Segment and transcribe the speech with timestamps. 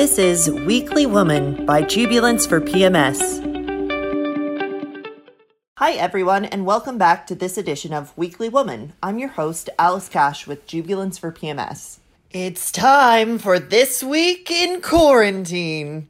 [0.00, 3.20] This is Weekly Woman by Jubilance for PMS.
[5.76, 8.94] Hi, everyone, and welcome back to this edition of Weekly Woman.
[9.02, 11.98] I'm your host, Alice Cash with Jubilance for PMS.
[12.30, 16.08] It's time for This Week in Quarantine.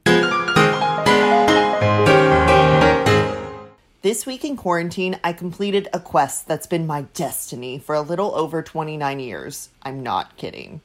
[4.01, 8.33] This week in quarantine, I completed a quest that's been my destiny for a little
[8.35, 9.67] over 29 years.
[9.83, 10.79] I'm not kidding.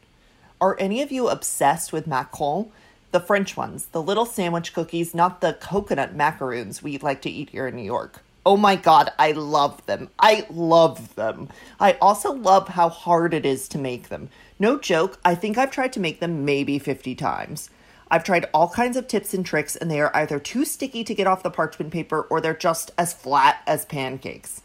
[0.61, 2.70] Are any of you obsessed with macarons?
[3.17, 7.48] The French ones, the little sandwich cookies, not the coconut macaroons we like to eat
[7.48, 8.23] here in New York.
[8.45, 10.11] Oh my god, I love them.
[10.19, 11.48] I love them.
[11.80, 14.29] I also love how hard it is to make them.
[14.59, 17.71] No joke, I think I've tried to make them maybe 50 times.
[18.10, 21.15] I've tried all kinds of tips and tricks, and they are either too sticky to
[21.15, 24.60] get off the parchment paper or they're just as flat as pancakes.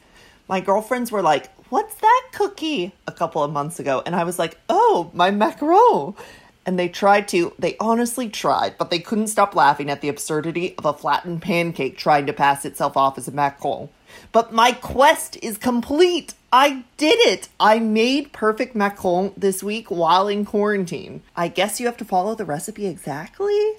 [0.50, 2.94] My girlfriends were like, What's that cookie?
[3.08, 6.18] a couple of months ago, and I was like, Oh, my macaron.
[6.66, 10.76] And they tried to, they honestly tried, but they couldn't stop laughing at the absurdity
[10.78, 13.90] of a flattened pancake trying to pass itself off as a macaron.
[14.32, 16.34] But my quest is complete.
[16.54, 17.50] I did it.
[17.60, 21.24] I made perfect macaron this week while in quarantine.
[21.36, 23.74] I guess you have to follow the recipe exactly.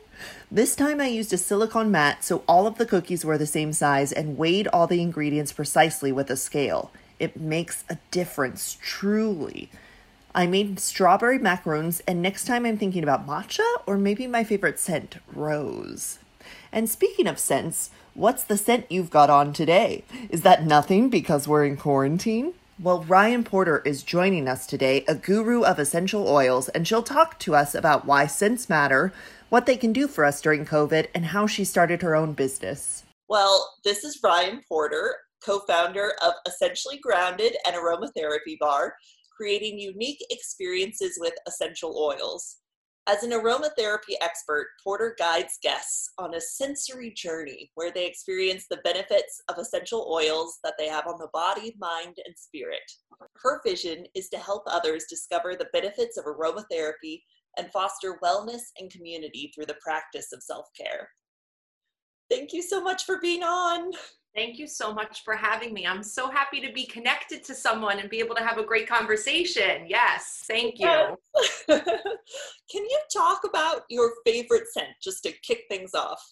[0.51, 3.73] This time I used a silicone mat so all of the cookies were the same
[3.73, 6.91] size and weighed all the ingredients precisely with a scale.
[7.19, 9.71] It makes a difference, truly.
[10.35, 14.79] I made strawberry macarons, and next time I'm thinking about matcha or maybe my favorite
[14.79, 16.19] scent, rose.
[16.73, 20.05] And speaking of scents, what's the scent you've got on today?
[20.31, 22.55] Is that nothing because we're in quarantine?
[22.81, 27.39] Well, Ryan Porter is joining us today, a guru of essential oils, and she'll talk
[27.41, 29.13] to us about why scents matter,
[29.51, 33.05] what they can do for us during COVID, and how she started her own business.
[33.29, 38.95] Well, this is Ryan Porter, co founder of Essentially Grounded and Aromatherapy Bar
[39.43, 42.59] creating unique experiences with essential oils.
[43.09, 48.81] As an aromatherapy expert, Porter guides guests on a sensory journey where they experience the
[48.85, 52.89] benefits of essential oils that they have on the body, mind, and spirit.
[53.43, 57.23] Her vision is to help others discover the benefits of aromatherapy
[57.59, 61.09] and foster wellness and community through the practice of self care.
[62.31, 63.91] Thank you so much for being on.
[64.35, 65.87] Thank you so much for having me.
[65.87, 68.89] I'm so happy to be connected to someone and be able to have a great
[68.89, 69.85] conversation.
[69.87, 70.89] Yes, thank you.
[71.69, 71.81] Can
[72.73, 76.23] you talk about your favorite scent just to kick things off?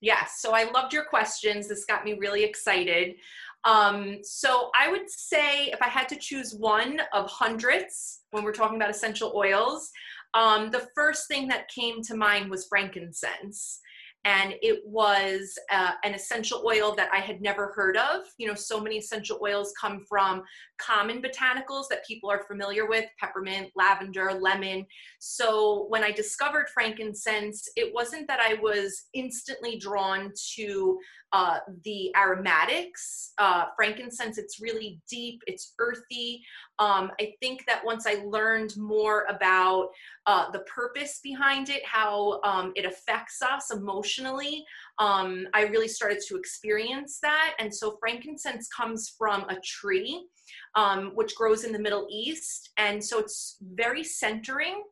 [0.00, 1.66] Yes, so I loved your questions.
[1.66, 3.16] This got me really excited.
[3.64, 8.52] Um, so I would say if I had to choose one of hundreds when we're
[8.52, 9.90] talking about essential oils,
[10.34, 13.80] um, the first thing that came to mind was frankincense
[14.24, 18.22] and it was uh, an essential oil that I had never heard of.
[18.36, 20.42] You know, so many essential oils come from
[20.78, 24.84] common botanicals that people are familiar with peppermint, lavender, lemon.
[25.18, 30.98] So when I discovered frankincense, it wasn't that I was instantly drawn to
[31.32, 33.32] uh, the aromatics.
[33.38, 36.42] Uh, frankincense, it's really deep, it's earthy.
[36.78, 39.88] Um, I think that once I learned more about
[40.26, 44.64] uh, the purpose behind it, how um, it affects us emotionally,
[44.98, 47.54] um, I really started to experience that.
[47.58, 50.26] And so frankincense comes from a tree,
[50.74, 52.70] um, which grows in the Middle East.
[52.76, 54.82] And so it's very centering.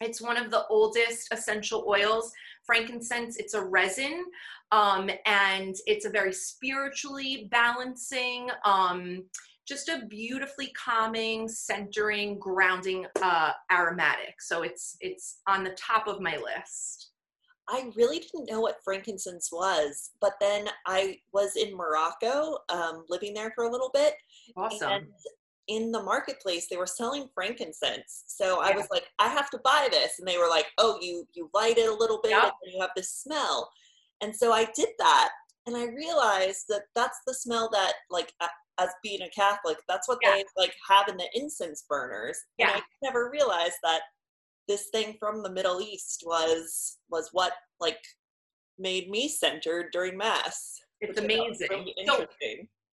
[0.00, 2.32] It's one of the oldest essential oils.
[2.64, 4.24] Frankincense, it's a resin,
[4.70, 9.24] um, and it's a very spiritually balancing, um,
[9.66, 14.40] just a beautifully calming, centering, grounding uh, aromatic.
[14.40, 17.10] So it's it's on the top of my list.
[17.68, 23.34] I really didn't know what frankincense was, but then I was in Morocco, um, living
[23.34, 24.14] there for a little bit.
[24.56, 24.90] Awesome.
[24.90, 25.06] And
[25.68, 28.24] in the marketplace, they were selling frankincense.
[28.26, 31.26] So I was like, I have to buy this, and they were like, Oh, you
[31.34, 33.70] you light it a little bit, and you have this smell.
[34.20, 35.30] And so I did that,
[35.66, 38.32] and I realized that that's the smell that like
[38.78, 40.32] as being a Catholic, that's what yeah.
[40.34, 42.38] they like have in the incense burners.
[42.58, 42.72] Yeah.
[42.72, 44.00] And I never realized that
[44.68, 47.98] this thing from the Middle East was was what like
[48.78, 50.78] made me centered during mass.
[51.00, 51.68] It's amazing.
[51.70, 52.26] Really so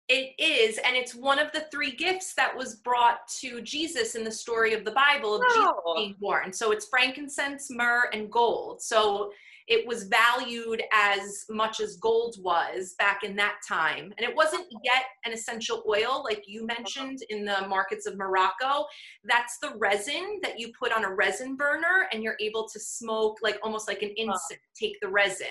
[0.10, 4.24] it is, and it's one of the three gifts that was brought to Jesus in
[4.24, 5.56] the story of the Bible of oh.
[5.56, 6.52] Jesus being born.
[6.52, 8.82] So it's frankincense, myrrh, and gold.
[8.82, 9.32] So
[9.70, 14.12] it was valued as much as gold was back in that time.
[14.18, 18.86] And it wasn't yet an essential oil, like you mentioned in the markets of Morocco.
[19.24, 23.38] That's the resin that you put on a resin burner and you're able to smoke
[23.44, 25.48] like almost like an incense, take the resin.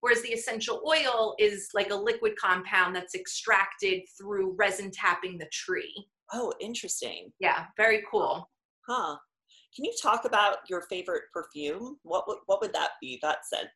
[0.00, 5.48] Whereas the essential oil is like a liquid compound that's extracted through resin tapping the
[5.52, 6.08] tree.
[6.32, 7.32] Oh, interesting.
[7.38, 8.50] Yeah, very cool.
[8.84, 9.16] Huh.
[9.74, 11.98] Can you talk about your favorite perfume?
[12.02, 13.68] What would, what would that be, that scent?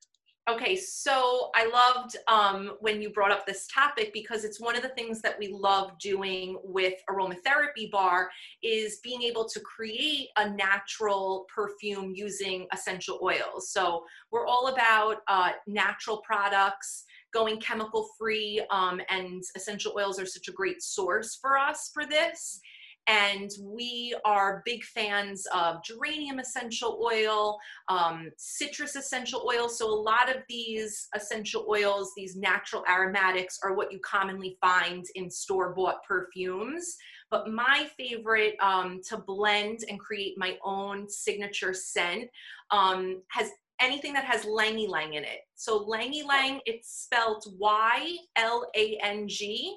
[0.46, 4.82] Okay, so I loved um, when you brought up this topic because it's one of
[4.82, 8.28] the things that we love doing with aromatherapy bar
[8.62, 13.70] is being able to create a natural perfume using essential oils.
[13.70, 20.26] So we're all about uh, natural products, going chemical free, um, and essential oils are
[20.26, 22.60] such a great source for us for this
[23.06, 27.58] and we are big fans of geranium essential oil,
[27.88, 29.68] um, citrus essential oil.
[29.68, 35.04] So, a lot of these essential oils, these natural aromatics, are what you commonly find
[35.14, 36.96] in store bought perfumes.
[37.30, 42.30] But my favorite um, to blend and create my own signature scent
[42.70, 45.40] um, has anything that has Ylang Ylang in it.
[45.56, 49.76] So, Ylang Ylang it's spelled Y L A N G.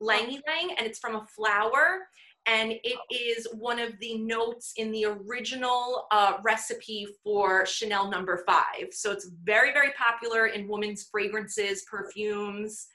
[0.00, 2.08] Ylang Ylang and it's from a flower
[2.46, 8.42] and it is one of the notes in the original uh, recipe for Chanel number
[8.46, 8.92] five.
[8.92, 12.88] So it's very, very popular in women's fragrances, perfumes.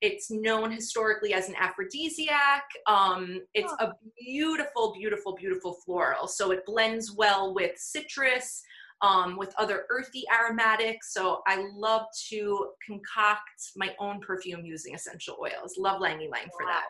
[0.00, 2.64] It's known historically as an aphrodisiac.
[2.86, 6.26] Um, it's a beautiful, beautiful, beautiful floral.
[6.28, 8.62] So it blends well with citrus,
[9.00, 11.12] um, with other earthy aromatics.
[11.12, 15.76] So I love to concoct my own perfume using essential oils.
[15.78, 16.86] Love Lang Ylang for that.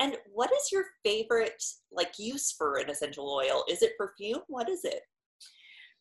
[0.00, 3.64] And what is your favorite like use for an essential oil?
[3.68, 4.40] Is it perfume?
[4.48, 5.00] What is it?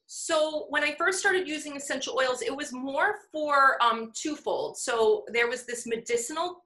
[0.05, 4.77] So when I first started using essential oils, it was more for um, twofold.
[4.77, 6.63] So there was this medicinal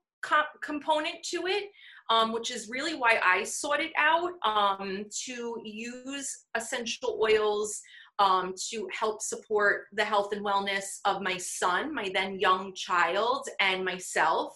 [0.62, 1.72] component to it,
[2.12, 7.82] um, which is really why I sought it out um, to use essential oils
[8.20, 13.48] um, to help support the health and wellness of my son, my then young child,
[13.60, 14.56] and myself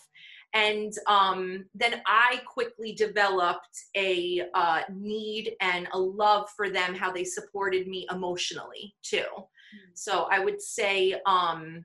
[0.56, 7.12] and um, then I quickly developed a uh, need and a love for them, how
[7.12, 9.18] they supported me emotionally too.
[9.18, 9.92] Mm-hmm.
[9.94, 11.84] So I would say, um,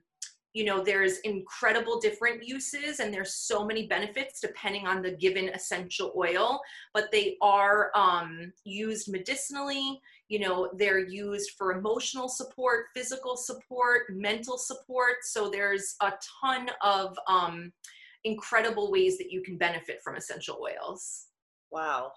[0.53, 5.49] you know, there's incredible different uses and there's so many benefits depending on the given
[5.49, 6.61] essential oil,
[6.93, 9.99] but they are um, used medicinally.
[10.29, 15.15] You know, they're used for emotional support, physical support, mental support.
[15.23, 17.73] So there's a ton of, um,
[18.23, 21.27] incredible ways that you can benefit from essential oils.
[21.71, 22.11] Wow.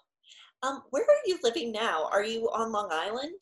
[0.63, 2.09] Um, where are you living now?
[2.11, 3.41] Are you on Long Island?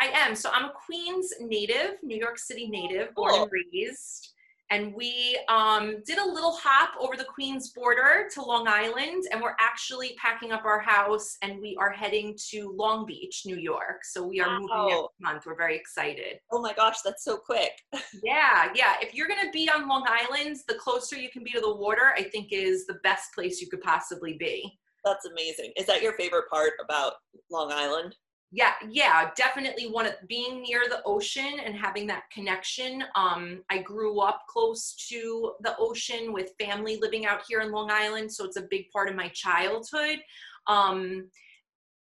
[0.00, 0.34] I am.
[0.34, 4.33] So I'm a Queens native, New York City native, born and raised
[4.70, 9.42] and we um, did a little hop over the Queens border to Long Island, and
[9.42, 14.04] we're actually packing up our house and we are heading to Long Beach, New York.
[14.04, 14.60] So we are wow.
[14.60, 15.42] moving next month.
[15.46, 16.38] We're very excited.
[16.50, 17.72] Oh my gosh, that's so quick.
[18.22, 18.94] yeah, yeah.
[19.00, 22.14] If you're gonna be on Long Island, the closer you can be to the water,
[22.16, 24.78] I think is the best place you could possibly be.
[25.04, 25.72] That's amazing.
[25.76, 27.14] Is that your favorite part about
[27.50, 28.16] Long Island?
[28.52, 33.78] Yeah yeah definitely one of being near the ocean and having that connection um, i
[33.78, 38.44] grew up close to the ocean with family living out here in long island so
[38.44, 40.18] it's a big part of my childhood.
[40.66, 41.28] Um,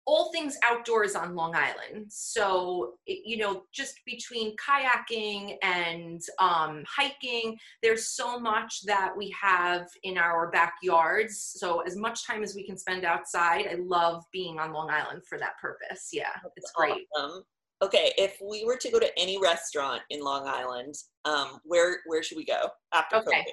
[0.06, 2.06] all things outdoors on Long Island.
[2.08, 9.88] So, you know, just between kayaking and um, hiking, there's so much that we have
[10.04, 11.56] in our backyards.
[11.58, 15.22] So, as much time as we can spend outside, I love being on Long Island
[15.28, 16.10] for that purpose.
[16.12, 17.06] Yeah, it's great.
[17.16, 17.42] Awesome.
[17.82, 20.94] Okay, if we were to go to any restaurant in Long Island,
[21.24, 23.44] um, where where should we go after okay.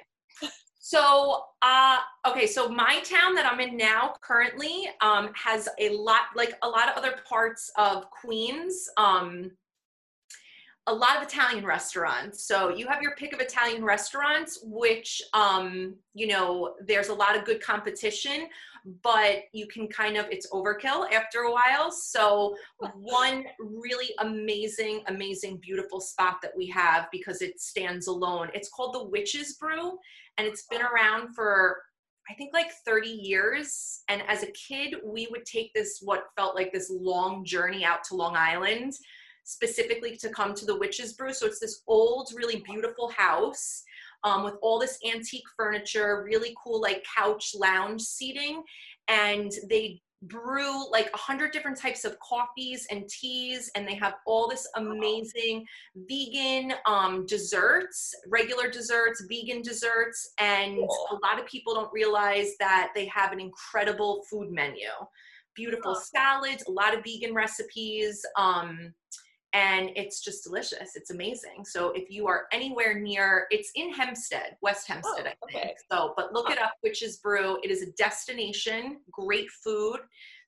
[0.42, 0.48] COVID?
[0.86, 1.96] So, uh,
[2.28, 6.68] okay, so my town that I'm in now currently um, has a lot, like a
[6.68, 9.50] lot of other parts of Queens, um,
[10.86, 12.46] a lot of Italian restaurants.
[12.46, 17.34] So you have your pick of Italian restaurants, which, um, you know, there's a lot
[17.34, 18.48] of good competition,
[19.02, 21.90] but you can kind of, it's overkill after a while.
[21.90, 22.54] So
[22.94, 28.48] one really amazing, amazing, beautiful spot that we have because it stands alone.
[28.54, 29.98] It's called the Witch's Brew
[30.38, 31.78] and it's been around for
[32.30, 34.02] I think like 30 years.
[34.08, 38.02] And as a kid, we would take this, what felt like this long journey out
[38.04, 38.94] to Long Island,
[39.44, 41.34] specifically to come to the Witch's Brew.
[41.34, 43.82] So it's this old, really beautiful house
[44.24, 48.62] um, with all this antique furniture, really cool, like couch lounge seating.
[49.08, 53.70] And they brew like a hundred different types of coffees and teas.
[53.74, 55.64] And they have all this amazing
[56.08, 60.32] vegan um, desserts regular desserts vegan desserts.
[60.38, 64.88] And a lot of people don't realize that they have an incredible food menu.
[65.54, 68.92] Beautiful salads a lot of vegan recipes um,
[69.54, 70.96] and it's just delicious.
[70.96, 71.64] It's amazing.
[71.64, 75.64] So if you are anywhere near, it's in Hempstead, West Hempstead, Oh, I think.
[75.64, 75.74] okay.
[75.90, 77.58] So, but look it up, Witch's Brew.
[77.62, 79.98] It is a destination, great food.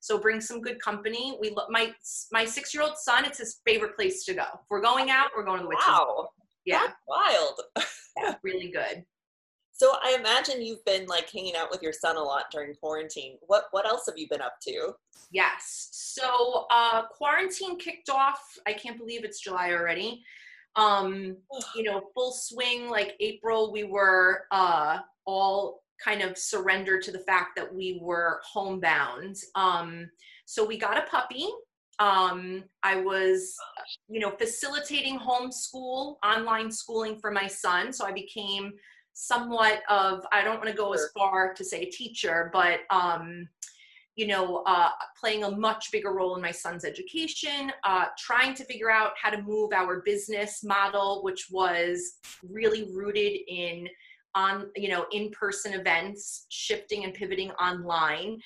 [0.01, 1.37] So bring some good company.
[1.41, 1.91] We lo- my
[2.31, 3.25] my six year old son.
[3.25, 4.43] It's his favorite place to go.
[4.43, 5.85] If we're going out, we're going to the Witch's.
[5.85, 5.93] Brew.
[5.95, 6.29] Wow,
[6.65, 7.61] Yeah, that's wild.
[8.17, 9.03] yeah, really good.
[9.77, 13.37] So I imagine you've been like hanging out with your son a lot during quarantine.
[13.45, 14.93] What what else have you been up to?
[15.31, 15.89] Yes.
[15.91, 18.41] So uh, quarantine kicked off.
[18.65, 20.23] I can't believe it's July already.
[20.75, 21.37] Um,
[21.75, 22.89] you know, full swing.
[22.89, 28.41] Like April, we were uh, all kind of surrendered to the fact that we were
[28.43, 29.35] homebound.
[29.53, 30.09] Um,
[30.45, 31.47] so we got a puppy.
[31.99, 33.55] Um, I was,
[34.07, 37.91] you know, facilitating homeschool, online schooling for my son.
[37.91, 38.73] So I became
[39.19, 43.49] somewhat of, I don't want to go as far to say teacher, but, um,
[44.15, 48.63] you know, uh, playing a much bigger role in my son's education, uh, trying to
[48.65, 53.87] figure out how to move our business model, which was really rooted in
[54.35, 58.37] on you know in-person events shifting and pivoting online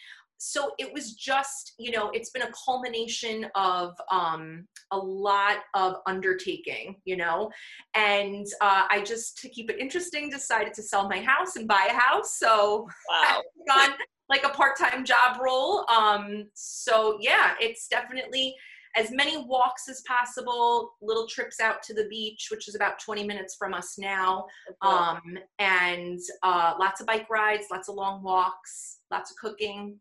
[0.44, 5.98] so it was just you know it's been a culmination of um, a lot of
[6.08, 7.50] undertaking you know?
[7.94, 11.88] And uh, i just to keep it interesting decided to sell my house and buy
[11.90, 13.42] a house so Wow.
[13.72, 13.90] on
[14.30, 15.86] like a part-time job role.
[15.90, 18.56] Um so yeah it's definitely
[18.98, 23.26] as many walks as possible little trips out to the beach which is about 20
[23.26, 24.46] minutes from us now.
[24.82, 25.22] Um
[25.60, 30.00] and uh lots of bike rides lots of long walks lots of cooking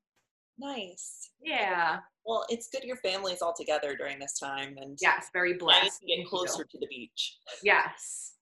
[0.61, 1.31] nice.
[1.43, 6.01] yeah Well, it's good your family's all together during this time and yes very blessed
[6.01, 7.39] to get closer to the beach.
[7.63, 8.35] yes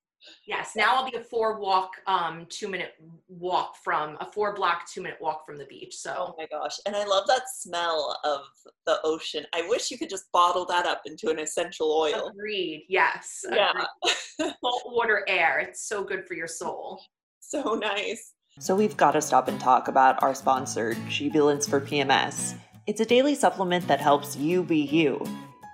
[0.46, 2.92] yes now i'll be a four walk um two minute
[3.28, 6.76] walk from a four block two minute walk from the beach so Oh my gosh.
[6.86, 8.40] And I love that smell of
[8.84, 9.46] the ocean.
[9.54, 12.28] I wish you could just bottle that up into an essential oil.
[12.28, 13.70] agreed yes Yeah.
[13.70, 14.54] agreed.
[14.60, 17.00] salt water air it's so good for your soul
[17.40, 18.34] So nice.
[18.60, 22.56] So we've got to stop and talk about our sponsor, Jubilance for PMS.
[22.88, 25.24] It's a daily supplement that helps you be you.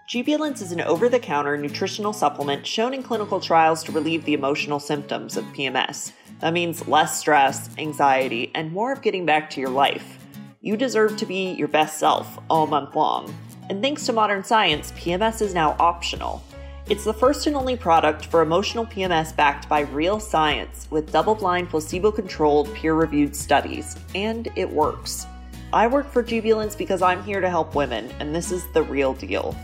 [0.07, 4.35] Jubilance is an over the counter nutritional supplement shown in clinical trials to relieve the
[4.35, 6.13] emotional symptoms of PMS.
[6.41, 10.19] That means less stress, anxiety, and more of getting back to your life.
[10.61, 13.35] You deserve to be your best self all month long.
[13.71, 16.45] And thanks to modern science, PMS is now optional.
[16.91, 21.35] It's the first and only product for emotional PMS backed by real science with double
[21.35, 23.97] blind, placebo controlled, peer reviewed studies.
[24.15, 25.27] And it works.
[25.73, 29.15] I work for Jubilance because I'm here to help women, and this is the real
[29.15, 29.57] deal.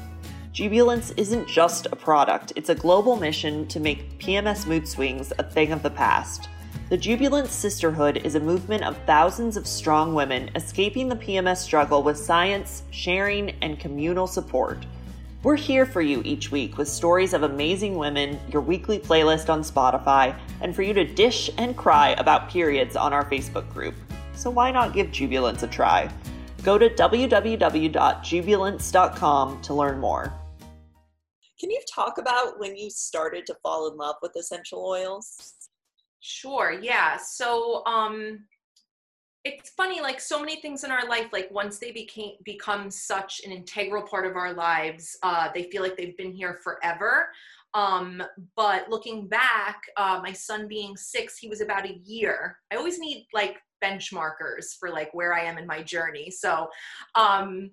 [0.54, 5.44] Jubilance isn't just a product, it's a global mission to make PMS mood swings a
[5.44, 6.48] thing of the past.
[6.88, 12.02] The Jubilance Sisterhood is a movement of thousands of strong women escaping the PMS struggle
[12.02, 14.86] with science, sharing, and communal support.
[15.42, 19.62] We're here for you each week with stories of amazing women, your weekly playlist on
[19.62, 23.94] Spotify, and for you to dish and cry about periods on our Facebook group.
[24.34, 26.10] So why not give Jubilance a try?
[26.62, 30.34] Go to www.jubilance.com to learn more.
[31.58, 35.54] Can you talk about when you started to fall in love with essential oils?
[36.20, 37.16] Sure, yeah.
[37.16, 38.40] So um
[39.44, 43.40] it's funny like so many things in our life like once they became become such
[43.44, 47.28] an integral part of our lives uh they feel like they've been here forever.
[47.72, 48.22] Um
[48.56, 52.58] but looking back uh my son being 6 he was about a year.
[52.70, 56.30] I always need like benchmarkers for like where i am in my journey.
[56.30, 56.68] So
[57.14, 57.70] um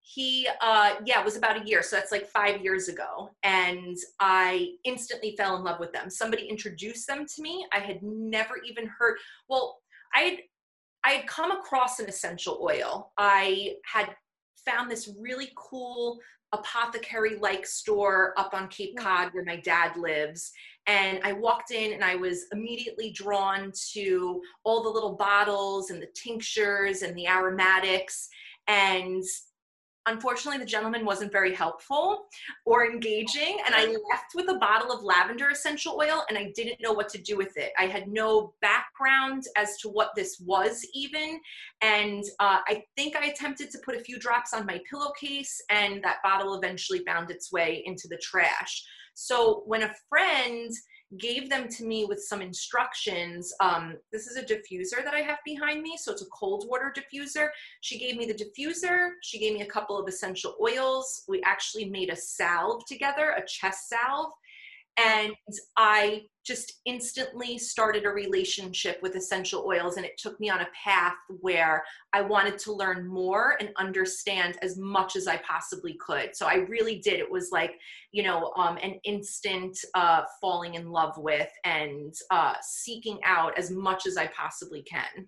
[0.00, 1.82] he uh yeah was about a year.
[1.82, 3.30] So that's like five years ago.
[3.44, 6.10] And i instantly fell in love with them.
[6.10, 7.64] Somebody introduced them to me.
[7.72, 9.16] I had never even heard
[9.48, 9.78] well
[10.14, 10.38] i
[11.04, 13.12] i had come across an essential oil.
[13.18, 14.14] I had
[14.64, 16.18] found this really cool
[16.52, 19.02] apothecary like store up on cape mm.
[19.02, 20.52] cod where my dad lives
[20.86, 26.00] and i walked in and i was immediately drawn to all the little bottles and
[26.00, 28.28] the tinctures and the aromatics
[28.68, 29.22] and
[30.06, 32.26] unfortunately the gentleman wasn't very helpful
[32.64, 36.80] or engaging and i left with a bottle of lavender essential oil and i didn't
[36.80, 37.72] know what to do with it.
[37.78, 41.40] I had no background as to what this was even
[41.82, 46.02] and uh, i think i attempted to put a few drops on my pillowcase and
[46.02, 48.84] that bottle eventually found its way into the trash.
[49.14, 50.70] So when a friend
[51.18, 53.52] gave them to me with some instructions.
[53.60, 56.92] Um, this is a diffuser that I have behind me, so it's a cold water
[56.96, 57.48] diffuser.
[57.80, 59.10] She gave me the diffuser.
[59.22, 61.24] She gave me a couple of essential oils.
[61.28, 64.32] We actually made a salve together, a chest salve.
[64.98, 65.34] And
[65.76, 70.68] I just instantly started a relationship with essential oils and it took me on a
[70.84, 71.82] path where
[72.12, 76.36] I wanted to learn more and understand as much as I possibly could.
[76.36, 77.18] So I really did.
[77.18, 77.72] It was like,
[78.12, 83.70] you know, um, an instant uh, falling in love with and uh, seeking out as
[83.70, 85.26] much as I possibly can.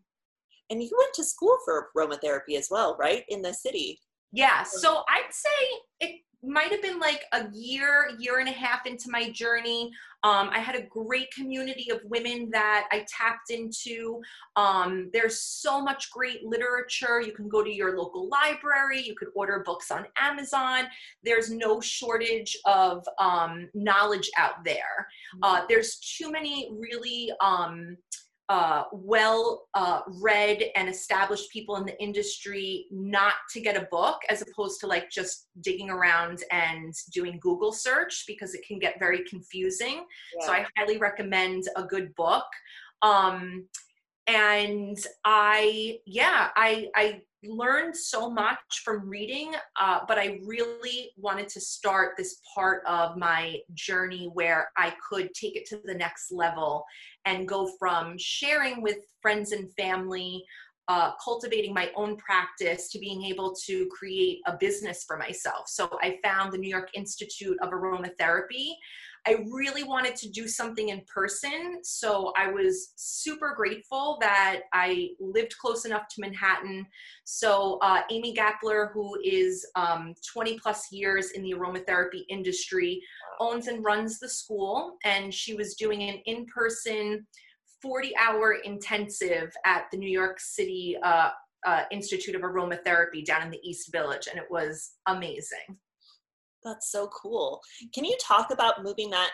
[0.69, 3.25] And you went to school for aromatherapy as well, right?
[3.29, 4.01] In the city.
[4.33, 4.65] Yeah.
[4.65, 5.49] So I'd say
[6.01, 9.91] it might have been like a year, year and a half into my journey.
[10.23, 14.21] Um, I had a great community of women that I tapped into.
[14.57, 17.21] Um, there's so much great literature.
[17.21, 20.85] You can go to your local library, you could order books on Amazon.
[21.23, 25.07] There's no shortage of um, knowledge out there.
[25.43, 27.97] Uh, there's too many really um,
[28.49, 34.19] uh, well uh, read and established people in the industry not to get a book
[34.29, 39.01] as opposed to like just digging around and doing Google search because it can get
[39.01, 40.05] very confusing.
[40.39, 40.47] Yeah.
[40.47, 42.47] So I highly recommend a good book.
[43.03, 43.67] Um,
[44.29, 51.49] and I, yeah, I, I learned so much from reading, uh, but I really wanted
[51.51, 56.33] to start this part of my journey where I could take it to the next
[56.33, 56.85] level
[57.25, 60.45] and go from sharing with friends and family.
[60.89, 65.67] Uh, cultivating my own practice to being able to create a business for myself.
[65.67, 68.69] So I found the New York Institute of Aromatherapy
[69.27, 71.81] I really wanted to do something in person.
[71.83, 76.87] So I was super grateful that I lived close enough to Manhattan.
[77.25, 83.03] So uh, Amy Galper, who is um, 20 plus years in the aromatherapy industry,
[83.41, 84.97] owns and runs the school.
[85.05, 87.27] And she was doing an in person
[87.83, 91.31] 40 hour intensive at the New York City uh,
[91.67, 94.29] uh, Institute of Aromatherapy down in the East Village.
[94.31, 95.79] And it was amazing.
[96.67, 97.63] That's so cool.
[97.95, 99.31] Can you talk about moving that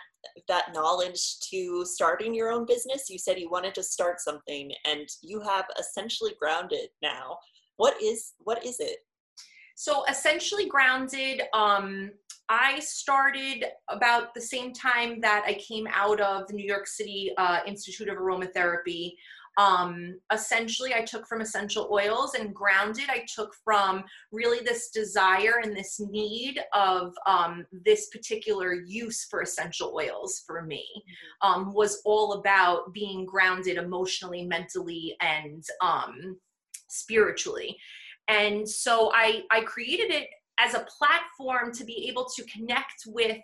[0.47, 3.09] that knowledge to starting your own business?
[3.09, 7.39] You said you wanted to start something and you have essentially grounded now.
[7.77, 8.99] What is what is it?
[9.75, 12.13] So essentially grounded um
[12.49, 17.33] I started about the same time that I came out of the New York City
[17.39, 19.15] uh, Institute of Aromatherapy
[19.59, 25.61] um, essentially i took from essential oils and grounded i took from really this desire
[25.63, 31.49] and this need of um, this particular use for essential oils for me mm-hmm.
[31.49, 36.37] um, was all about being grounded emotionally mentally and um,
[36.89, 37.77] spiritually
[38.29, 43.39] and so i i created it as a platform to be able to connect with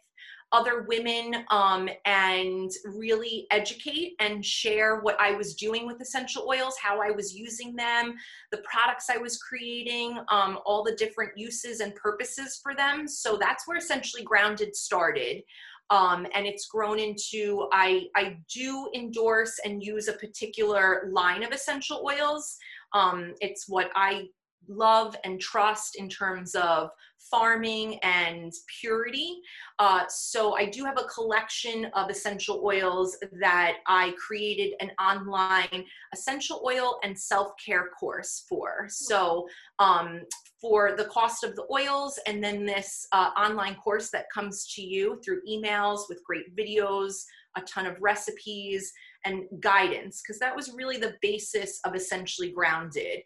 [0.53, 6.77] other women um, and really educate and share what I was doing with essential oils,
[6.83, 8.15] how I was using them,
[8.51, 13.07] the products I was creating, um, all the different uses and purposes for them.
[13.07, 15.43] So that's where essentially Grounded started.
[15.91, 21.53] Um, and it's grown into I, I do endorse and use a particular line of
[21.53, 22.59] essential oils.
[22.93, 24.29] Um, it's what I
[24.69, 26.91] love and trust in terms of
[27.31, 29.41] farming and purity.
[29.79, 35.85] Uh, so I do have a collection of essential oils that I created an online
[36.13, 38.87] essential oil and self-care course for.
[38.89, 39.47] So
[39.79, 40.23] um,
[40.61, 44.83] for the cost of the oils and then this uh, online course that comes to
[44.83, 47.25] you through emails with great videos,
[47.57, 48.93] a ton of recipes
[49.25, 53.21] and guidance because that was really the basis of essentially grounded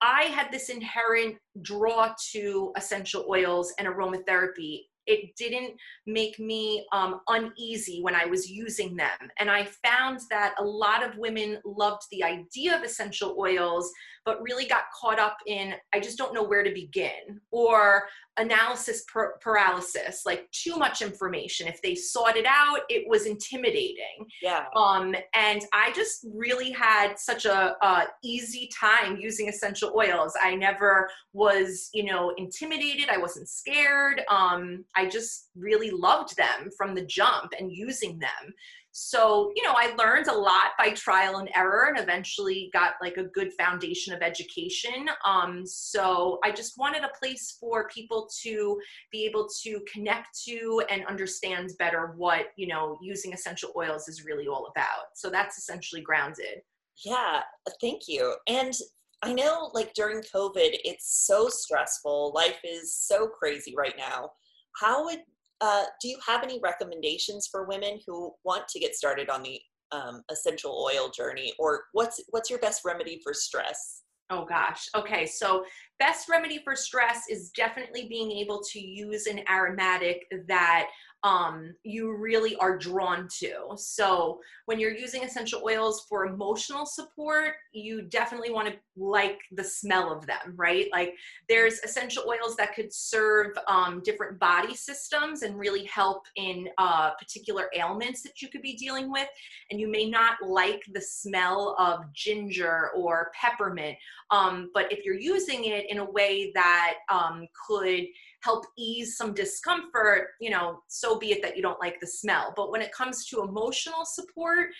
[0.00, 5.74] I had this inherent draw to essential oils and aromatherapy it didn't
[6.06, 9.18] make me um, uneasy when I was using them.
[9.40, 13.90] And I found that a lot of women loved the idea of essential oils,
[14.28, 18.02] but really got caught up in, I just don't know where to begin, or
[18.36, 19.06] analysis
[19.40, 21.66] paralysis, like too much information.
[21.66, 24.26] If they sought it out, it was intimidating.
[24.42, 24.66] Yeah.
[24.76, 30.34] Um, and I just really had such a, a easy time using essential oils.
[30.42, 33.08] I never was, you know, intimidated.
[33.08, 34.20] I wasn't scared.
[34.30, 38.52] Um, I just really loved them from the jump and using them.
[39.00, 43.16] So, you know, I learned a lot by trial and error and eventually got like
[43.16, 45.08] a good foundation of education.
[45.24, 48.78] Um, so I just wanted a place for people to
[49.12, 54.24] be able to connect to and understand better what, you know, using essential oils is
[54.24, 55.06] really all about.
[55.14, 56.62] So that's essentially grounded.
[57.04, 57.42] Yeah,
[57.80, 58.34] thank you.
[58.48, 58.74] And
[59.22, 62.32] I know like during COVID, it's so stressful.
[62.34, 64.30] Life is so crazy right now
[64.78, 65.20] how would
[65.60, 69.60] uh, do you have any recommendations for women who want to get started on the
[69.92, 71.52] um, essential oil journey?
[71.58, 74.02] Or what's what's your best remedy for stress?
[74.30, 74.86] Oh gosh.
[74.94, 75.64] Okay so
[75.98, 80.88] best remedy for stress is definitely being able to use an aromatic that
[81.24, 83.52] um, you really are drawn to.
[83.76, 89.64] So when you're using essential oils for emotional support, you definitely want to like the
[89.64, 90.86] smell of them, right?
[90.92, 91.14] Like
[91.48, 97.10] there's essential oils that could serve um, different body systems and really help in uh,
[97.14, 99.28] particular ailments that you could be dealing with.
[99.70, 103.96] And you may not like the smell of ginger or peppermint,
[104.30, 108.04] um, but if you're using it in a way that um, could
[108.40, 112.52] help ease some discomfort, you know, so be it that you don't like the smell.
[112.56, 114.70] But when it comes to emotional support,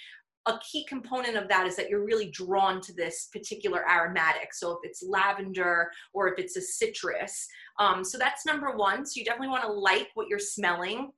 [0.47, 4.55] a key component of that is that you're really drawn to this particular aromatic.
[4.55, 7.47] So if it's lavender or if it's a citrus.
[7.79, 9.05] Um, so that's number one.
[9.05, 11.11] So you definitely want to like what you're smelling.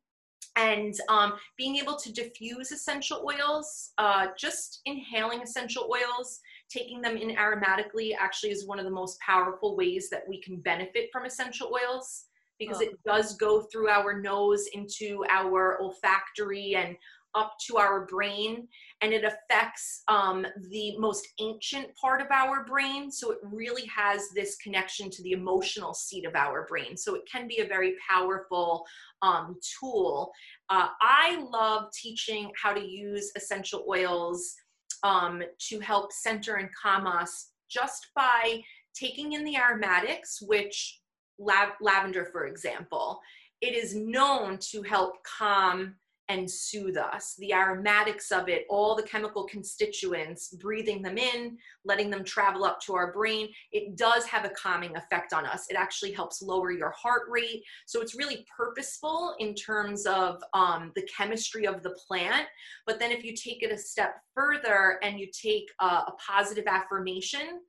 [0.57, 7.17] And um, being able to diffuse essential oils, uh, just inhaling essential oils, taking them
[7.17, 11.25] in aromatically actually is one of the most powerful ways that we can benefit from
[11.25, 12.25] essential oils
[12.61, 12.85] because oh.
[12.85, 16.97] it does go through our nose into our olfactory and
[17.35, 18.67] up to our brain
[19.03, 24.29] and it affects um, the most ancient part of our brain so it really has
[24.35, 27.95] this connection to the emotional seat of our brain so it can be a very
[28.09, 28.85] powerful
[29.23, 30.31] um, tool
[30.71, 34.55] uh, i love teaching how to use essential oils
[35.03, 38.61] um, to help center and calm us just by
[38.95, 41.00] taking in the aromatics which
[41.41, 43.21] lav- lavender, for example,
[43.61, 45.97] it is known to help calm
[46.31, 47.35] and soothe us.
[47.41, 52.81] The aromatics of it, all the chemical constituents, breathing them in, letting them travel up
[52.83, 55.67] to our brain, it does have a calming effect on us.
[55.69, 57.65] It actually helps lower your heart rate.
[57.87, 62.47] So it's really purposeful in terms of um, the chemistry of the plant.
[62.87, 66.69] But then if you take it a step further and you take a, a positive
[66.69, 67.61] affirmation,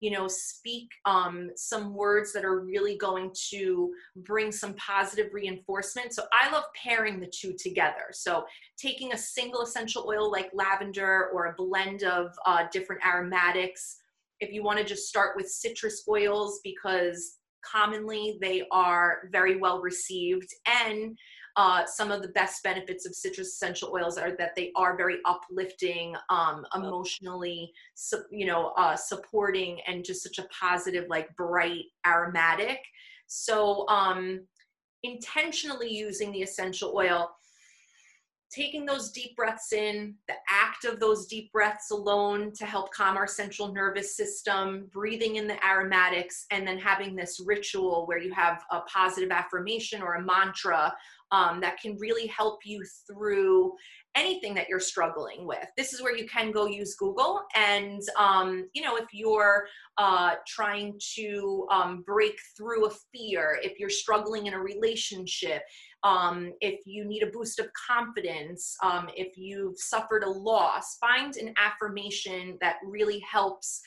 [0.00, 6.14] you know speak um, some words that are really going to bring some positive reinforcement.
[6.14, 8.06] So i love pairing the two together.
[8.12, 8.44] So
[8.76, 13.96] taking a single essential oil like lavender or a blend of uh, different aromatics.
[14.40, 19.80] If you want to just start with citrus oils because commonly they are very well
[19.80, 21.16] received and
[21.58, 25.18] uh, some of the best benefits of citrus essential oils are that they are very
[25.24, 31.86] uplifting, um, emotionally, su- you know, uh, supporting, and just such a positive, like bright
[32.06, 32.78] aromatic.
[33.26, 34.46] So, um,
[35.02, 37.28] intentionally using the essential oil
[38.50, 43.16] taking those deep breaths in, the act of those deep breaths alone to help calm
[43.16, 48.32] our central nervous system, breathing in the aromatics, and then having this ritual where you
[48.32, 50.94] have a positive affirmation or a mantra
[51.30, 53.72] um, that can really help you through
[54.16, 55.66] anything that you're struggling with.
[55.76, 57.42] This is where you can go use Google.
[57.54, 59.66] And, um, you know, if you're
[59.98, 65.62] uh, trying to um, break through a fear, if you're struggling in a relationship,
[66.04, 71.36] um, if you need a boost of confidence, um, if you've suffered a loss, find
[71.36, 73.80] an affirmation that really helps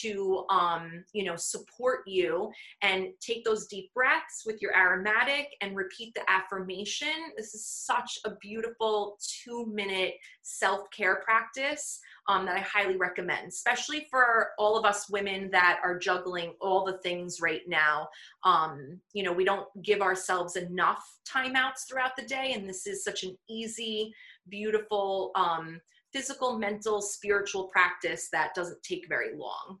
[0.00, 2.50] to um, you know support you
[2.82, 7.08] and take those deep breaths with your aromatic and repeat the affirmation.
[7.36, 14.06] This is such a beautiful two minute self-care practice um, that i highly recommend especially
[14.10, 18.08] for all of us women that are juggling all the things right now
[18.44, 23.02] um, you know we don't give ourselves enough timeouts throughout the day and this is
[23.04, 24.12] such an easy
[24.48, 25.80] beautiful um,
[26.12, 29.78] physical, mental, spiritual practice that doesn't take very long.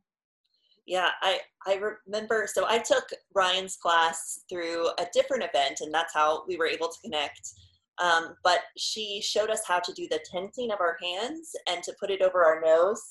[0.86, 2.48] Yeah, I, I remember.
[2.50, 6.88] So I took Ryan's class through a different event, and that's how we were able
[6.88, 7.52] to connect.
[8.00, 11.94] Um, but she showed us how to do the tensing of our hands and to
[11.98, 13.02] put it over our nose.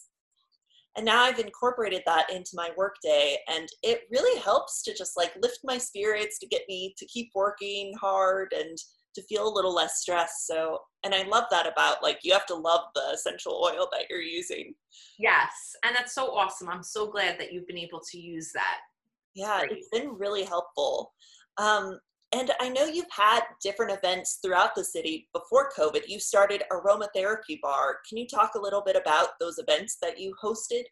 [0.95, 5.32] And now I've incorporated that into my workday, and it really helps to just like
[5.39, 8.78] lift my spirits to get me to keep working hard and
[9.13, 10.47] to feel a little less stressed.
[10.47, 14.06] So, and I love that about like you have to love the essential oil that
[14.10, 14.73] you're using.
[15.19, 16.69] Yes, and that's so awesome.
[16.69, 18.80] I'm so glad that you've been able to use that.
[19.36, 19.73] Yeah, Great.
[19.73, 21.13] it's been really helpful.
[21.60, 22.00] Um,
[22.38, 26.08] and I know you've had different events throughout the city before COVID.
[26.08, 27.97] You started Aromatherapy Bar.
[28.08, 30.84] Can you talk a little bit about those events that you hosted?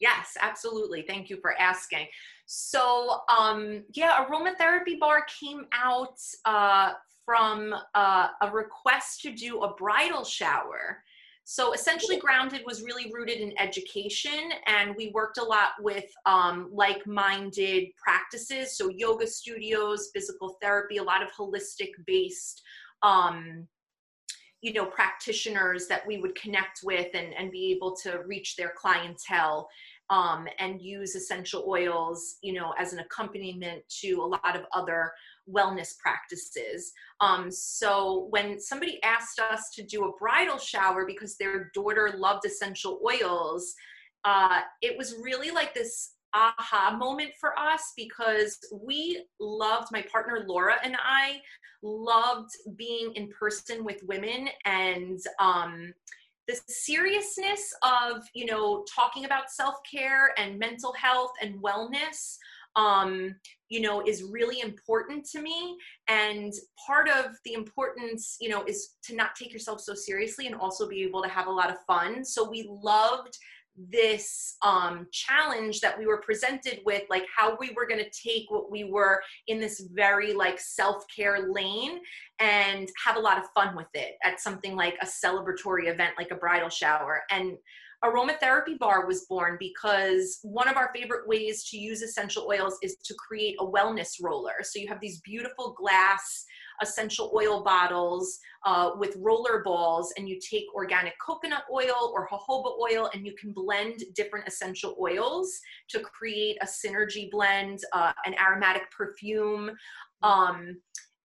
[0.00, 1.04] Yes, absolutely.
[1.06, 2.06] Thank you for asking.
[2.46, 6.92] So, um, yeah, Aromatherapy Bar came out uh,
[7.26, 11.02] from uh, a request to do a bridal shower.
[11.50, 16.68] So essentially, Grounded was really rooted in education, and we worked a lot with um,
[16.70, 18.76] like minded practices.
[18.76, 22.60] So, yoga studios, physical therapy, a lot of holistic based.
[23.02, 23.66] Um,
[24.60, 28.72] you know practitioners that we would connect with and, and be able to reach their
[28.76, 29.68] clientele
[30.10, 35.12] um, and use essential oils you know as an accompaniment to a lot of other
[35.52, 36.92] wellness practices.
[37.20, 42.44] Um, so when somebody asked us to do a bridal shower because their daughter loved
[42.44, 43.74] essential oils,
[44.24, 50.44] uh, it was really like this aha moment for us because we loved my partner
[50.46, 51.40] Laura and I
[51.82, 55.94] loved being in person with women and um,
[56.48, 62.36] the seriousness of you know talking about self-care and mental health and wellness
[62.78, 63.34] um,
[63.68, 65.76] you know is really important to me.
[66.08, 66.52] And
[66.86, 70.88] part of the importance you know is to not take yourself so seriously and also
[70.88, 72.24] be able to have a lot of fun.
[72.24, 73.36] So we loved
[73.92, 78.50] this um, challenge that we were presented with like how we were going to take
[78.50, 82.00] what we were in this very like self-care lane
[82.40, 86.32] and have a lot of fun with it at something like a celebratory event like
[86.32, 87.22] a bridal shower.
[87.30, 87.56] And
[88.04, 92.96] aromatherapy bar was born because one of our favorite ways to use essential oils is
[93.04, 96.44] to create a wellness roller so you have these beautiful glass
[96.80, 102.72] essential oil bottles uh, with roller balls and you take organic coconut oil or jojoba
[102.80, 105.58] oil and you can blend different essential oils
[105.88, 109.70] to create a synergy blend, uh, an aromatic perfume.
[110.22, 110.76] Um,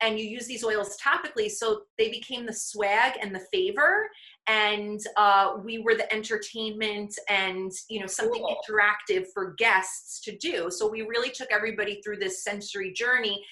[0.00, 4.08] and you use these oils topically so they became the swag and the favor
[4.48, 8.56] and uh, we were the entertainment and you know something cool.
[8.68, 13.44] interactive for guests to do so we really took everybody through this sensory journey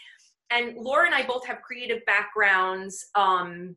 [0.51, 3.77] and Laura and I both have creative backgrounds um,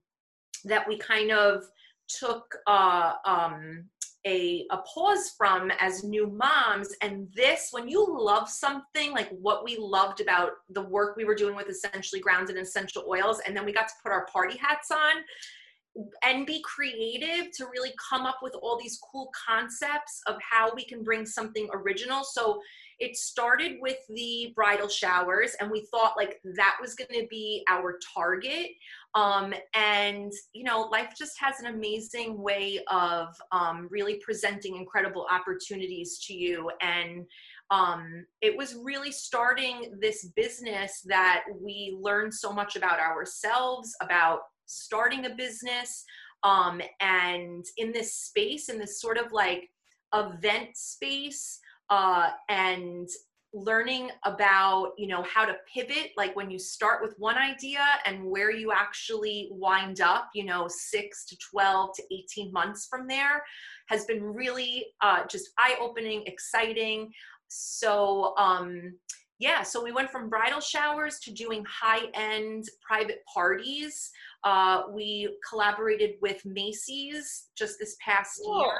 [0.65, 1.63] that we kind of
[2.07, 3.85] took uh, um,
[4.25, 6.89] a, a pause from as new moms.
[7.01, 11.35] And this, when you love something like what we loved about the work we were
[11.35, 14.57] doing with Essentially Grounded and Essential Oils, and then we got to put our party
[14.57, 15.23] hats on,
[16.23, 20.83] and be creative to really come up with all these cool concepts of how we
[20.85, 22.23] can bring something original.
[22.23, 22.61] So
[22.99, 27.63] it started with the bridal showers and we thought like that was going to be
[27.69, 28.69] our target
[29.15, 35.27] um, and you know life just has an amazing way of um, really presenting incredible
[35.29, 37.25] opportunities to you and
[37.71, 44.41] um, it was really starting this business that we learned so much about ourselves about
[44.65, 46.03] starting a business
[46.43, 49.69] um, and in this space in this sort of like
[50.13, 53.09] event space uh, and
[53.53, 58.23] learning about you know how to pivot like when you start with one idea and
[58.23, 63.43] where you actually wind up you know 6 to 12 to 18 months from there
[63.89, 67.11] has been really uh, just eye-opening exciting.
[67.47, 68.97] So um
[69.37, 74.09] yeah so we went from bridal showers to doing high-end private parties
[74.43, 78.59] uh, we collaborated with macy's just this past cool.
[78.59, 78.79] year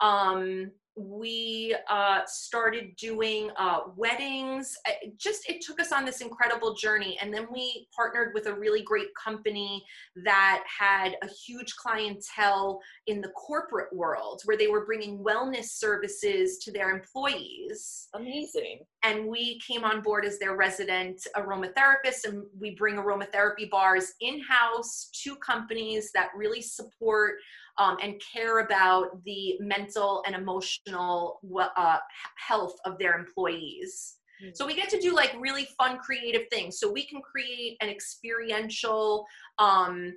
[0.00, 4.76] um, we uh, started doing uh, weddings.
[5.02, 8.54] It just it took us on this incredible journey and then we partnered with a
[8.54, 9.84] really great company
[10.24, 16.58] that had a huge clientele in the corporate world where they were bringing wellness services
[16.58, 18.08] to their employees.
[18.14, 18.80] Amazing.
[19.02, 25.10] And we came on board as their resident aromatherapist and we bring aromatherapy bars in-house
[25.24, 27.36] to companies that really support
[27.78, 31.40] um, and care about the mental and emotional
[31.76, 31.98] uh,
[32.36, 34.16] health of their employees.
[34.42, 34.50] Mm-hmm.
[34.54, 36.78] So we get to do like really fun, creative things.
[36.78, 39.24] So we can create an experiential
[39.58, 40.14] um,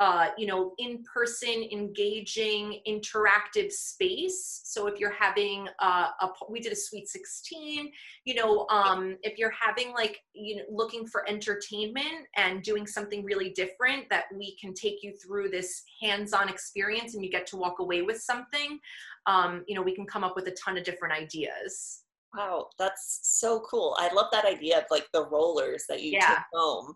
[0.00, 4.60] uh, you know, in-person, engaging, interactive space.
[4.64, 7.90] So if you're having a, a, we did a sweet 16,
[8.24, 13.24] you know, um, if you're having like, you know, looking for entertainment and doing something
[13.24, 17.56] really different that we can take you through this hands-on experience and you get to
[17.56, 18.78] walk away with something,
[19.26, 22.02] um, you know, we can come up with a ton of different ideas.
[22.36, 23.96] Wow, that's so cool.
[23.98, 26.28] I love that idea of like the rollers that you yeah.
[26.28, 26.94] took home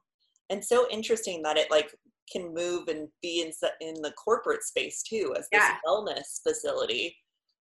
[0.53, 1.95] and so interesting that it like
[2.30, 5.76] can move and be in in the corporate space too as this yeah.
[5.87, 7.16] wellness facility.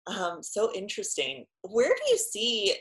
[0.06, 1.46] Um, so interesting.
[1.62, 2.74] Where do you see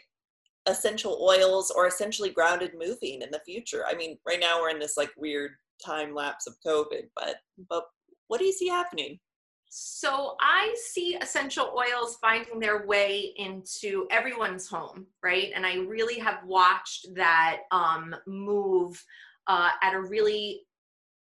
[0.65, 3.85] essential oils or essentially grounded moving in the future?
[3.87, 5.51] I mean, right now we're in this like weird
[5.83, 7.37] time lapse of COVID, but
[7.69, 7.83] but
[8.27, 9.19] what do you see happening?
[9.75, 15.51] So I see essential oils finding their way into everyone's home, right?
[15.55, 19.03] And I really have watched that um, move
[19.47, 20.61] uh, at a really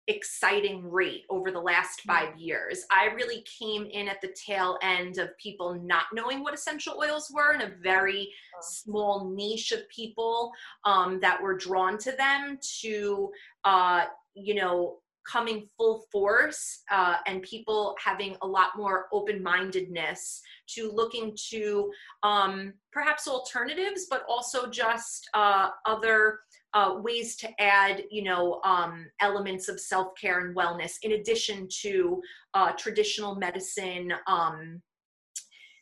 [0.08, 2.86] exciting rate over the last five years.
[2.91, 7.30] I really came in at the tail end of people not knowing what essential oils
[7.34, 10.52] were and a very small niche of people
[10.86, 13.32] um, that were drawn to them to,
[13.65, 20.89] uh, you know, coming full force uh, and people having a lot more open-mindedness to
[20.91, 21.91] looking to
[22.24, 26.39] um, perhaps alternatives but also just uh, other
[26.78, 32.22] uh, ways to add, you know, um, elements of self-care and wellness in addition to
[32.54, 34.13] uh, traditional medicine.
[34.28, 34.80] Um,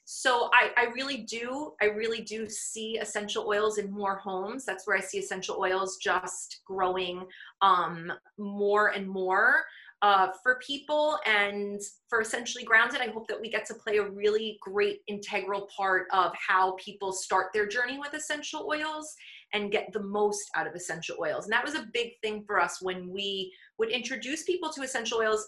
[0.05, 4.63] so I, I really do, I really do see essential oils in more homes.
[4.63, 7.25] That's where I see essential oils just growing
[7.61, 9.65] um, more and more
[10.01, 14.09] uh, for people and for essentially grounded i hope that we get to play a
[14.09, 19.15] really great integral part of how people start their journey with essential oils
[19.55, 21.45] and get the most out of essential oils.
[21.45, 25.19] And that was a big thing for us when we would introduce people to essential
[25.19, 25.47] oils.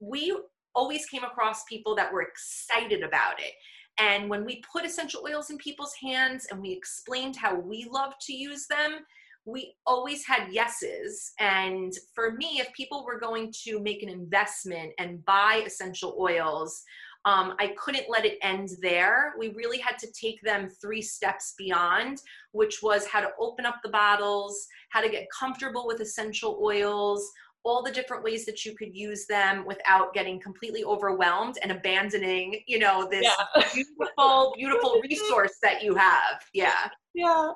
[0.00, 0.38] We
[0.74, 3.54] always came across people that were excited about it.
[3.98, 8.12] And when we put essential oils in people's hands and we explained how we love
[8.26, 9.00] to use them
[9.48, 11.32] we always had yeses.
[11.40, 16.82] And for me, if people were going to make an investment and buy essential oils,
[17.24, 19.34] um, I couldn't let it end there.
[19.38, 23.76] We really had to take them three steps beyond, which was how to open up
[23.82, 27.30] the bottles, how to get comfortable with essential oils,
[27.64, 32.60] all the different ways that you could use them without getting completely overwhelmed and abandoning,
[32.66, 33.62] you know, this yeah.
[33.74, 36.40] beautiful, beautiful resource that you have.
[36.52, 36.88] Yeah.
[37.14, 37.50] Yeah.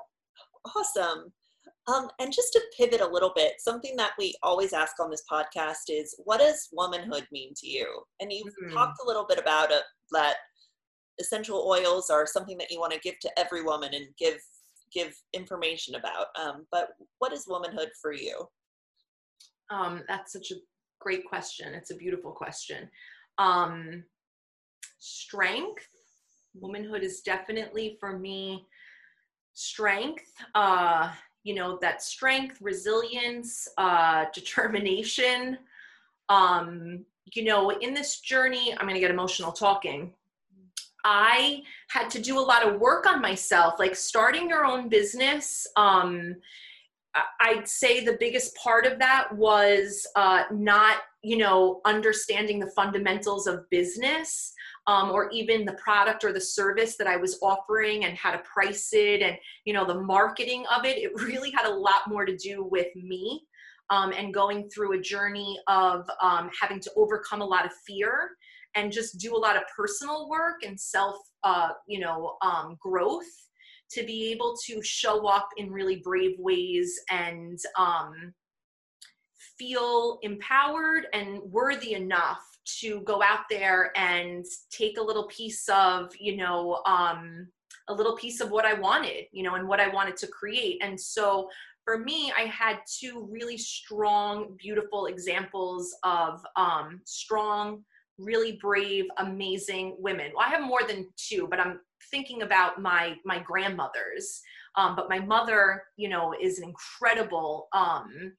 [0.75, 1.31] Awesome.
[1.87, 5.23] Um, and just to pivot a little bit, something that we always ask on this
[5.29, 8.03] podcast is, what does womanhood mean to you?
[8.21, 8.73] And you've mm-hmm.
[8.73, 10.35] talked a little bit about it, that
[11.19, 14.39] essential oils are something that you want to give to every woman and give
[14.93, 16.27] give information about.
[16.39, 18.47] Um, but what is womanhood for you?
[19.71, 20.55] Um, that's such a
[21.01, 21.73] great question.
[21.73, 22.89] It's a beautiful question.
[23.39, 24.03] Um,
[24.99, 25.87] strength,
[26.53, 28.67] womanhood is definitely for me
[29.53, 30.31] strength.
[30.53, 31.11] Uh,
[31.43, 35.57] you know that strength resilience uh, determination
[36.29, 40.11] um, you know in this journey i'm going to get emotional talking.
[41.05, 45.67] I had to do a lot of work on myself like starting your own business
[45.75, 46.35] um,
[47.41, 53.47] i'd say the biggest part of that was uh, not you know understanding the fundamentals
[53.47, 54.52] of business
[54.87, 58.39] um, or even the product or the service that I was offering and how to
[58.39, 60.97] price it and you know the marketing of it.
[60.97, 63.43] It really had a lot more to do with me
[63.89, 68.31] um, and going through a journey of um, having to overcome a lot of fear
[68.75, 73.25] and just do a lot of personal work and self uh, you know um, growth
[73.91, 78.33] to be able to show up in really brave ways and um,
[79.57, 86.11] feel empowered and worthy enough to go out there and take a little piece of
[86.19, 87.47] you know um,
[87.89, 90.81] a little piece of what i wanted you know and what i wanted to create.
[90.81, 91.49] And so
[91.85, 97.83] for me i had two really strong beautiful examples of um, strong
[98.17, 100.31] really brave amazing women.
[100.35, 101.79] Well i have more than two but i'm
[102.11, 104.41] thinking about my my grandmothers.
[104.75, 108.33] Um, but my mother you know is an incredible um,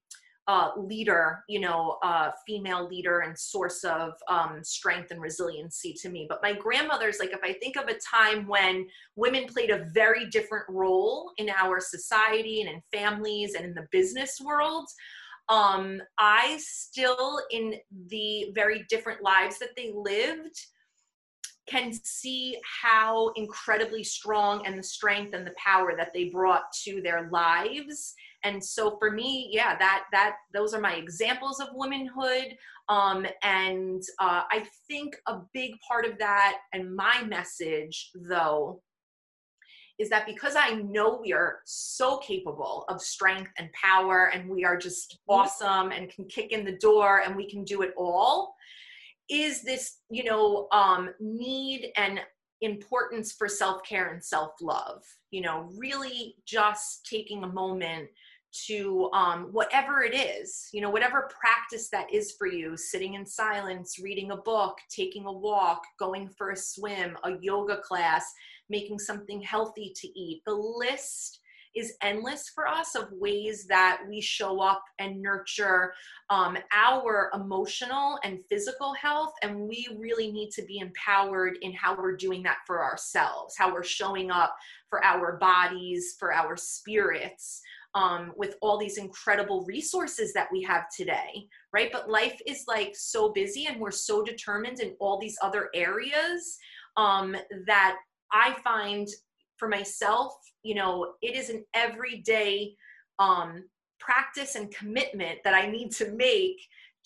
[0.47, 6.11] uh, leader, you know, uh, female leader and source of um, strength and resiliency to
[6.11, 6.27] me.
[6.29, 10.27] But my grandmother's like, if I think of a time when women played a very
[10.27, 14.87] different role in our society and in families and in the business world,
[15.49, 17.75] um, I still, in
[18.09, 20.59] the very different lives that they lived,
[21.67, 27.01] can see how incredibly strong and the strength and the power that they brought to
[27.01, 32.57] their lives and so for me yeah that that those are my examples of womanhood
[32.89, 38.81] um, and uh, i think a big part of that and my message though
[39.99, 44.65] is that because I know we are so capable of strength and power and we
[44.65, 45.41] are just mm-hmm.
[45.41, 48.55] awesome and can kick in the door and we can do it all,
[49.31, 52.21] is this, you know, um, need and
[52.61, 55.03] importance for self care and self love.
[55.31, 58.09] You know, really just taking a moment
[58.67, 63.27] to um, whatever it is, you know, whatever practice that is for you, sitting in
[63.27, 68.33] silence, reading a book, taking a walk, going for a swim, a yoga class,
[68.69, 70.43] making something healthy to eat.
[70.47, 71.41] The list
[71.75, 75.93] is endless for us of ways that we show up and nurture
[76.31, 79.33] um, our emotional and physical health.
[79.43, 83.73] And we really need to be empowered in how we're doing that for ourselves, how
[83.73, 84.55] we're showing up
[84.89, 87.61] for our bodies, for our spirits
[87.95, 91.91] um, with all these incredible resources that we have today, right?
[91.93, 96.59] But life is like so busy and we're so determined in all these other areas
[96.97, 97.97] um, that
[98.33, 99.09] I find
[99.59, 102.75] for myself, you know, it is an everyday
[103.19, 103.65] um,
[104.01, 106.61] practice and commitment that I need to make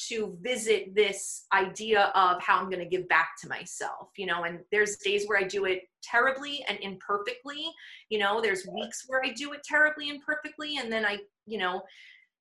[0.09, 4.45] to visit this idea of how I'm going to give back to myself, you know,
[4.45, 7.67] and there's days where I do it terribly and imperfectly,
[8.09, 11.59] you know, there's weeks where I do it terribly and perfectly, and then I, you
[11.59, 11.83] know,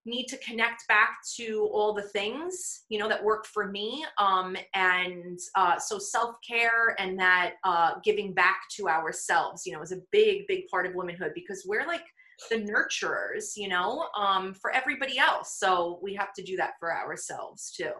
[0.07, 4.55] need to connect back to all the things you know that work for me um,
[4.73, 9.99] and uh, so self-care and that uh, giving back to ourselves you know is a
[10.11, 12.05] big big part of womanhood because we're like
[12.49, 16.93] the nurturers you know um, for everybody else so we have to do that for
[16.93, 17.91] ourselves too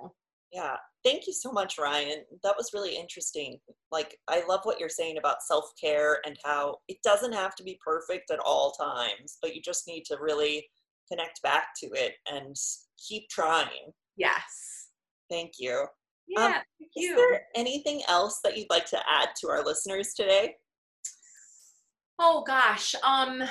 [0.54, 3.58] yeah thank you so much ryan that was really interesting
[3.92, 7.80] like i love what you're saying about self-care and how it doesn't have to be
[7.84, 10.66] perfect at all times but you just need to really
[11.10, 12.56] connect back to it and
[13.08, 13.94] keep trying.
[14.16, 14.90] Yes.
[15.30, 15.86] Thank you.
[16.28, 17.12] Yeah, um, thank you.
[17.12, 20.56] Is there anything else that you'd like to add to our listeners today?
[22.20, 22.96] Oh gosh.
[23.04, 23.44] Um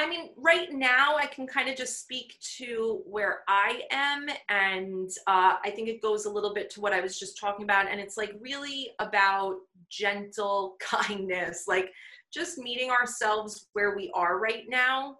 [0.00, 5.10] I mean, right now I can kind of just speak to where I am, and
[5.26, 7.88] uh, I think it goes a little bit to what I was just talking about,
[7.90, 9.56] and it's like really about
[9.90, 11.90] gentle kindness, like
[12.32, 15.16] just meeting ourselves where we are right now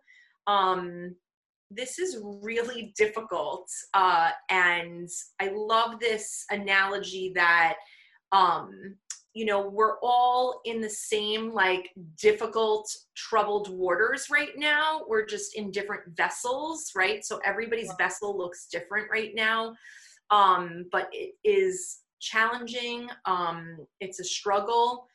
[0.49, 1.14] um,
[1.70, 3.70] this is really difficult.
[3.95, 5.09] Uh, and
[5.41, 7.74] I love this analogy that,
[8.33, 8.97] um,
[9.39, 15.03] you know, we're all in the same like difficult, troubled waters right now.
[15.07, 17.24] We're just in different vessels, right?
[17.24, 19.76] So everybody's vessel looks different right now.
[20.32, 23.09] Um, but it is challenging.
[23.26, 25.07] Um, it's a struggle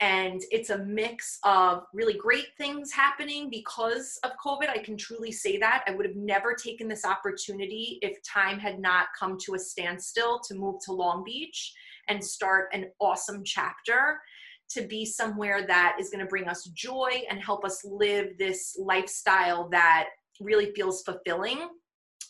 [0.00, 5.32] and it's a mix of really great things happening because of covid i can truly
[5.32, 9.54] say that i would have never taken this opportunity if time had not come to
[9.54, 11.72] a standstill to move to long beach
[12.08, 14.20] and start an awesome chapter
[14.68, 18.76] to be somewhere that is going to bring us joy and help us live this
[18.78, 20.08] lifestyle that
[20.40, 21.68] really feels fulfilling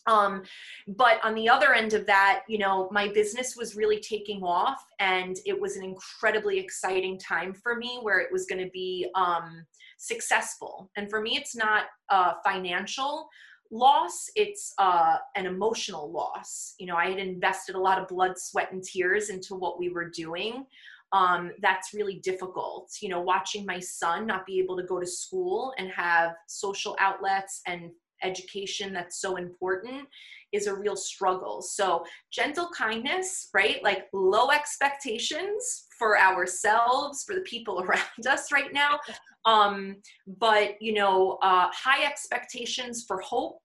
[0.07, 0.43] um,
[0.87, 4.81] but on the other end of that, you know, my business was really taking off
[5.01, 9.09] and it was an incredibly exciting time for me where it was going to be
[9.15, 9.67] um,
[9.99, 10.91] successful.
[10.97, 13.29] And for me, it's not a financial
[13.71, 16.75] loss, it's uh, an emotional loss.
[16.79, 19.89] You know, I had invested a lot of blood, sweat, and tears into what we
[19.89, 20.67] were doing.
[21.13, 22.91] Um, that's really difficult.
[23.01, 26.97] You know, watching my son not be able to go to school and have social
[26.99, 27.91] outlets and
[28.23, 30.09] education that's so important
[30.53, 31.63] is a real struggle.
[31.63, 33.83] So, gentle kindness, right?
[33.83, 38.99] Like low expectations for ourselves, for the people around us right now.
[39.45, 39.97] Um,
[40.39, 43.61] but, you know, uh, high expectations for hope,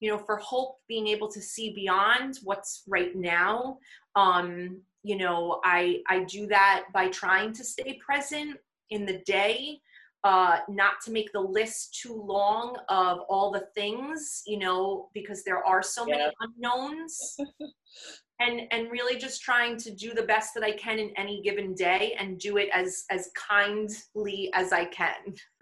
[0.00, 3.78] you know, for hope being able to see beyond what's right now.
[4.16, 8.56] Um, you know, I, I do that by trying to stay present
[8.90, 9.80] in the day
[10.24, 15.44] uh, not to make the list too long of all the things, you know, because
[15.44, 16.16] there are so yeah.
[16.16, 17.36] many unknowns.
[18.40, 21.74] and and really just trying to do the best that I can in any given
[21.74, 25.34] day and do it as as kindly as I can.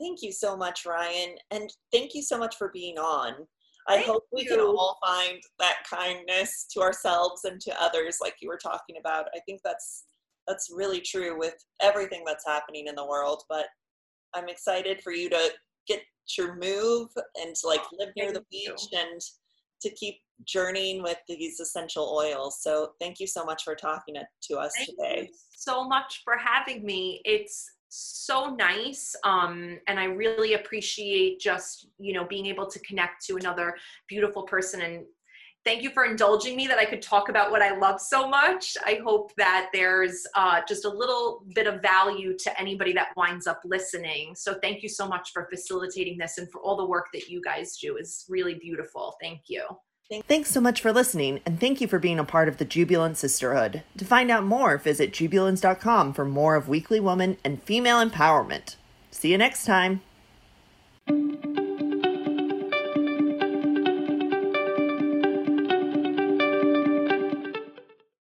[0.00, 3.34] thank you so much, Ryan, and thank you so much for being on.
[3.88, 4.48] I thank hope we you.
[4.48, 9.26] can all find that kindness to ourselves and to others, like you were talking about.
[9.34, 10.04] I think that's
[10.46, 13.42] that's really true with everything that's happening in the world.
[13.48, 13.66] But
[14.34, 15.50] I'm excited for you to
[15.86, 16.00] get
[16.38, 18.98] your move and to like live near the beach you.
[18.98, 19.20] and
[19.84, 22.62] to keep journeying with these essential oils.
[22.62, 25.30] So thank you so much for talking to us thank today.
[25.56, 27.20] so much for having me.
[27.24, 33.24] It's so nice um, and i really appreciate just you know being able to connect
[33.24, 33.76] to another
[34.08, 35.04] beautiful person and
[35.64, 38.76] thank you for indulging me that I could talk about what I love so much.
[38.84, 43.46] I hope that there's uh, just a little bit of value to anybody that winds
[43.46, 44.34] up listening.
[44.34, 47.40] So thank you so much for facilitating this and for all the work that you
[47.42, 49.16] guys do is really beautiful.
[49.20, 49.64] Thank you.
[50.28, 53.16] Thanks so much for listening, and thank you for being a part of the Jubilant
[53.16, 53.82] Sisterhood.
[53.96, 58.76] To find out more, visit jubilance.com for more of Weekly Woman and female empowerment.
[59.10, 60.02] See you next time.